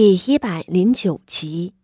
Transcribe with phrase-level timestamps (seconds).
[0.00, 1.74] 第一百零九集。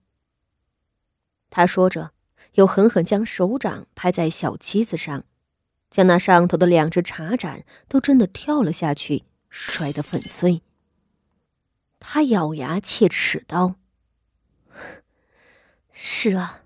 [1.51, 2.13] 他说着，
[2.53, 5.25] 又狠狠将手掌拍在小机子上，
[5.91, 10.63] 将那上头的两只茶盏都震得跳了下去，摔得粉碎。
[11.99, 13.75] 他咬牙切齿道
[15.91, 16.63] ：“是啊，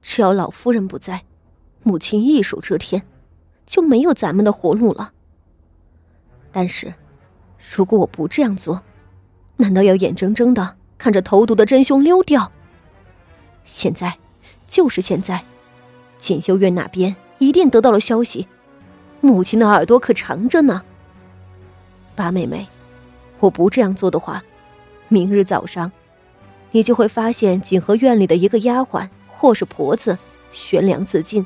[0.00, 1.24] 只要老夫人不在，
[1.82, 3.04] 母亲一手遮天，
[3.66, 5.12] 就没有咱们的活路了。
[6.52, 6.94] 但是，
[7.74, 8.84] 如果我不这样做……”
[9.58, 12.50] 难道要眼睁睁的看着投毒的真凶溜掉？
[13.64, 14.16] 现在，
[14.66, 15.44] 就是现在，
[16.16, 18.48] 锦绣院那边一定得到了消息，
[19.20, 20.82] 母亲的耳朵可长着呢。
[22.14, 22.66] 八妹妹，
[23.40, 24.42] 我不这样做的话，
[25.08, 25.90] 明日早上，
[26.70, 30.16] 你就会发现锦和院里的一个丫鬟或是婆子
[30.52, 31.44] 悬梁自尽，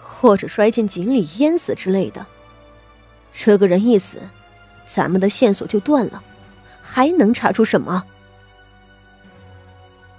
[0.00, 2.26] 或者摔进井里淹死之类的。
[3.30, 4.18] 这个人一死，
[4.84, 6.22] 咱们的线索就断了。
[6.82, 8.02] 还能查出什么？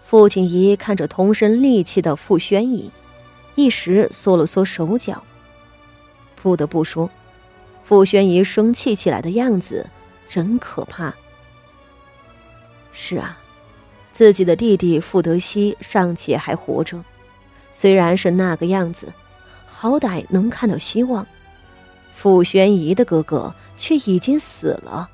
[0.06, 2.90] 傅锦仪看着通身戾气的傅宣仪，
[3.56, 5.24] 一时缩了缩手脚。
[6.36, 7.10] 不得不说，
[7.84, 9.90] 傅宣仪生气起来的样子
[10.30, 11.14] 真可怕。
[12.92, 13.38] 是啊，
[14.12, 17.04] 自己的弟弟傅德熙尚且还活着，
[17.72, 19.12] 虽然是那个样子，
[19.66, 21.26] 好歹能看到希望。
[22.14, 25.10] 傅宣仪的哥哥却已经死了。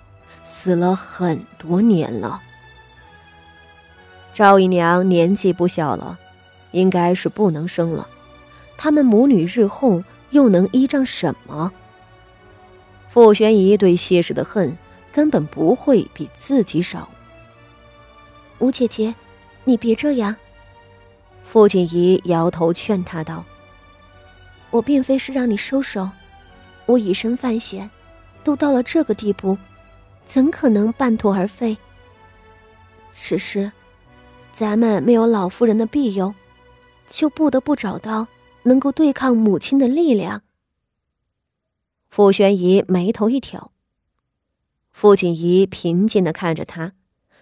[0.62, 2.42] 死了很多年了。
[4.34, 6.20] 赵姨娘年纪不小了，
[6.72, 8.06] 应该是不能生了。
[8.78, 11.72] 他们母女日后又能依仗什么？
[13.10, 14.78] 傅玄仪对谢氏的恨
[15.14, 17.08] 根本不会比自己少。
[18.58, 19.16] 吴姐姐，
[19.64, 20.36] 你别这样。
[21.46, 23.46] 傅锦仪摇头劝她道
[24.72, 26.10] ：“我并非是让你收手，
[26.86, 27.90] 我以身犯险，
[28.44, 29.58] 都到了这个地步。”
[30.30, 31.76] 怎可能半途而废？
[33.16, 33.72] 只是，
[34.54, 36.36] 咱们没有老夫人的庇佑，
[37.08, 38.28] 就不得不找到
[38.62, 40.44] 能够对抗母亲的力量。
[42.12, 43.72] 傅玄仪眉头一挑，
[44.92, 46.94] 傅锦仪平静的看着他，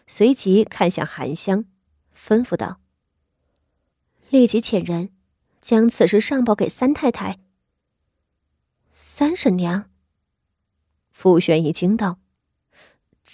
[0.07, 1.66] 随即看向韩香，
[2.16, 2.79] 吩咐道
[4.31, 5.09] ：“立即遣人，
[5.59, 7.38] 将此事上报给三太太。”
[8.95, 9.90] 三婶娘。
[11.11, 12.19] 傅玄仪惊道。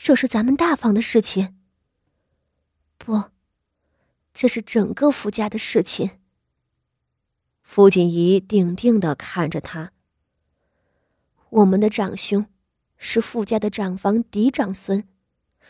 [0.06, 1.56] 这是咱们大房的事情。
[2.98, 3.32] 不，
[4.34, 6.20] 这是整个傅家的事情。
[7.62, 9.94] 傅锦仪定定的看着他。
[11.52, 12.48] 我们的长兄
[12.98, 15.08] 是傅家的长房嫡长孙，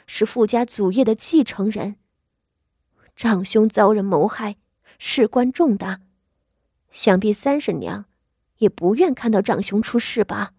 [0.07, 1.97] 是傅家祖业的继承人。
[3.15, 4.57] 长兄遭人谋害，
[4.97, 6.01] 事关重大，
[6.89, 8.05] 想必三婶娘
[8.57, 10.53] 也不愿看到长兄出事吧。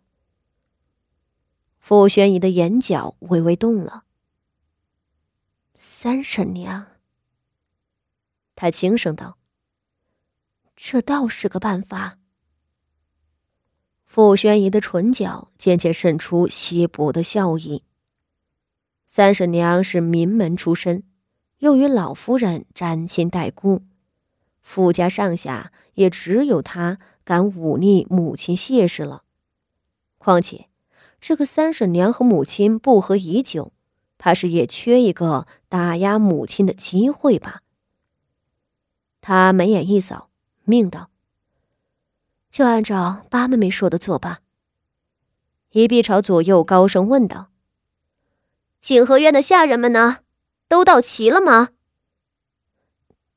[1.87, 4.05] 傅宣仪的眼角微微动了。
[5.77, 6.87] 三婶娘，
[8.57, 9.37] 他轻声道
[10.75, 12.17] ：“这倒是个办法。”
[14.03, 17.85] 傅宣仪的唇角渐渐渗出稀薄的笑意。
[19.07, 21.03] 三婶娘是名门出身，
[21.59, 23.83] 又与老夫人沾亲带故，
[24.63, 29.25] 傅家上下也只有她敢忤逆母亲谢氏了。
[30.17, 30.71] 况且。
[31.27, 33.73] 这个三婶娘和母亲不和已久，
[34.19, 37.63] 怕是也缺一个打压母亲的机会吧。
[39.23, 40.29] 他眉眼一扫，
[40.65, 41.09] 命道
[42.53, 44.41] ：“就按照八妹妹说的做吧。”
[45.73, 47.49] 一碧朝左右高声问道
[48.79, 50.19] ：“景和院的下人们呢？
[50.69, 51.71] 都到齐了吗？”“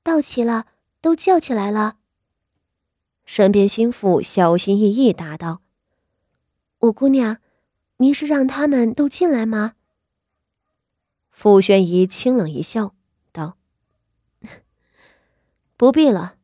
[0.04, 0.66] 到齐了，
[1.00, 1.96] 都叫起来了。”
[3.24, 5.62] 身边心腹小心翼翼答道
[6.80, 7.38] ：“五姑娘。”
[8.00, 9.74] 您是让他们都进来吗？
[11.32, 12.94] 傅宣仪清冷一笑，
[13.32, 13.58] 道
[15.76, 16.36] ：“不必了，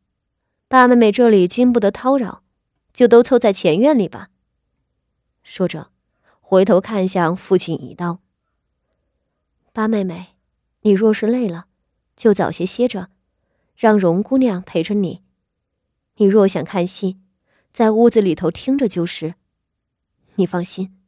[0.67, 2.43] 八妹妹这里经不得叨扰，
[2.91, 4.29] 就都凑在前院里吧。”
[5.43, 5.91] 说着，
[6.41, 8.19] 回头看向父亲一道
[9.71, 10.35] ：“八妹妹，
[10.81, 11.67] 你若是累了，
[12.15, 13.09] 就早些歇着，
[13.75, 15.21] 让荣姑娘陪着你。
[16.15, 17.19] 你若想看戏，
[17.71, 19.35] 在屋子里头听着就是。
[20.35, 20.99] 你放心。”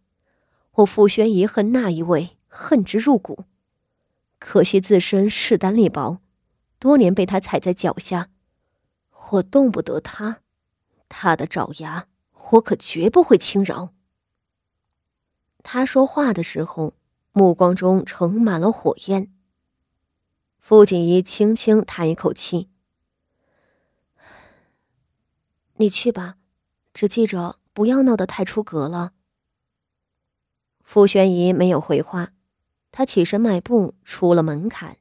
[0.76, 3.46] 我傅宣仪恨那一位，恨之入骨。
[4.40, 6.20] 可惜自身势单力薄，
[6.80, 8.30] 多年被他踩在脚下，
[9.30, 10.42] 我动不得他，
[11.08, 12.08] 他的爪牙，
[12.52, 13.94] 我可绝不会轻饶。
[15.64, 16.94] 他说话的时候，
[17.32, 19.32] 目光中盛满了火焰。
[20.60, 22.70] 傅锦仪轻轻叹一口气
[25.78, 26.36] ：“你去吧，
[26.94, 29.14] 只记着不要闹得太出格了。”
[30.86, 32.30] 傅宣仪没有回话，
[32.92, 34.96] 他起身迈步出了门槛。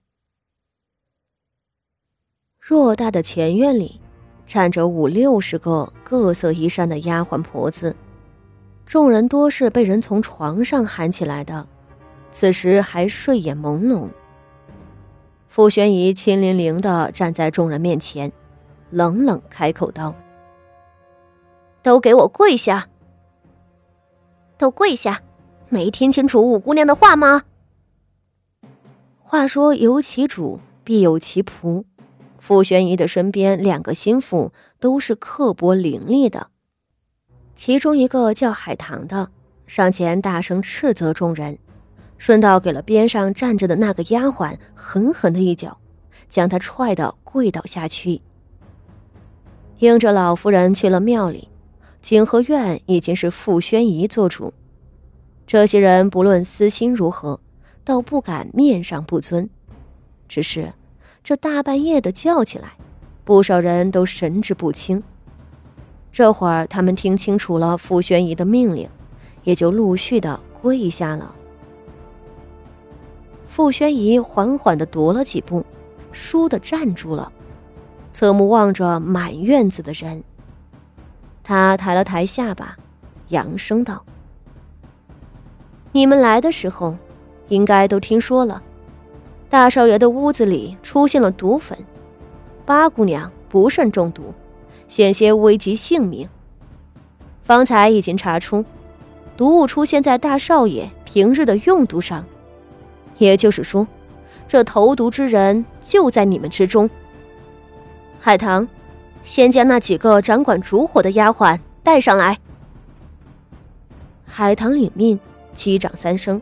[2.61, 4.01] 偌大的前院里，
[4.47, 7.95] 站着五六十个各色衣衫的丫鬟婆子，
[8.87, 11.69] 众人多是被人从床上喊起来的，
[12.33, 14.09] 此时还睡眼朦胧。
[15.47, 18.33] 傅宣仪亲临临的站在众人面前，
[18.91, 20.15] 冷冷开口道
[21.83, 22.89] ：“都给我跪下！
[24.57, 25.23] 都跪下！
[25.75, 27.43] 没听清楚五姑娘的话吗？”
[29.25, 31.83] 话说有其主，必有其仆。
[32.39, 36.47] 傅玄仪的身边两个心腹都是刻薄伶俐的，
[37.57, 39.31] 其中一个叫海棠的
[39.67, 41.59] 上前大声斥责众人，
[42.19, 45.77] 顺道给了边上站着的那个丫鬟狠狠的一脚，
[46.29, 48.23] 将她踹得跪倒下去。
[49.81, 51.49] 应着老夫人去了庙里，
[52.01, 54.55] 景和院已经是傅宣仪做主，
[55.47, 57.39] 这些人不论私心如何，
[57.85, 59.49] 倒不敢面上不尊，
[60.29, 60.73] 只是。
[61.23, 62.73] 这大半夜的叫起来，
[63.25, 65.03] 不少人都神志不清。
[66.13, 68.89] 这会儿他们听清楚了傅宣仪的命令，
[69.43, 71.35] 也就陆续的跪下了。
[73.49, 75.65] 傅宣仪缓缓的踱了几步，
[76.13, 77.33] 倏地站住了，
[78.13, 80.23] 侧目望着满院子的人。
[81.43, 82.77] 他抬了抬下巴，
[83.29, 84.05] 扬声道
[85.95, 86.97] ：“你们来的时候，
[87.51, 88.61] 应该都听说了。”
[89.49, 91.79] 大少爷的屋子里出现了毒粉，
[92.67, 94.35] 八姑娘不慎中毒，
[94.89, 96.29] 险些危及性命。
[97.45, 98.65] 方才已经查出，
[99.37, 102.25] 毒物出现在大少爷平日的用度上，
[103.19, 103.87] 也就是说，
[104.49, 106.91] 这投毒之人就在你们之中。
[108.19, 108.67] 海棠，
[109.23, 112.37] 先将那几个掌管烛火的丫鬟带上来。
[114.27, 115.17] 海棠领命，
[115.55, 116.41] 击掌三声。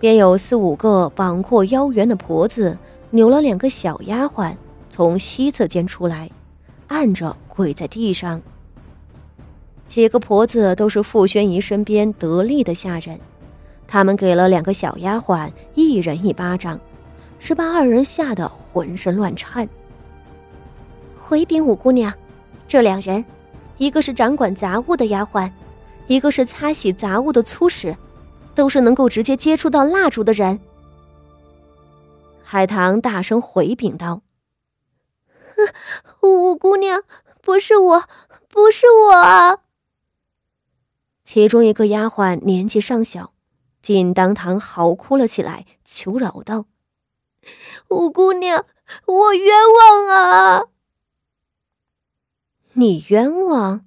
[0.00, 2.76] 便有四五个膀阔腰圆的婆子，
[3.10, 4.54] 扭了两个小丫鬟，
[4.90, 6.30] 从西侧间出来，
[6.88, 8.42] 按着跪在地上。
[9.86, 13.18] 几个婆子都是傅宣仪身边得力的下人，
[13.86, 16.78] 他们给了两个小丫鬟一人一巴掌，
[17.38, 19.66] 只把二人吓得浑身乱颤。
[21.18, 22.12] 回禀五姑娘，
[22.68, 23.24] 这两人，
[23.78, 25.50] 一个是掌管杂物的丫鬟，
[26.08, 27.96] 一个是擦洗杂物的粗使。
[28.54, 30.60] 都是能够直接接触到蜡烛的人。
[32.42, 34.22] 海棠大声回禀道
[36.22, 37.02] ：“五姑娘，
[37.42, 38.04] 不是我，
[38.48, 39.60] 不是我。”
[41.24, 43.32] 其中一个丫鬟年纪尚小，
[43.82, 46.66] 竟当堂嚎哭了起来，求饶道
[47.90, 48.64] ：“五姑娘，
[49.06, 50.66] 我冤枉啊！”
[52.74, 53.86] 你冤枉？